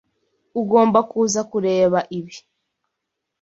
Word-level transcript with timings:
Ugomba 0.61 0.99
kuza 1.09 1.41
kureba 1.51 1.99
ibi. 2.17 2.35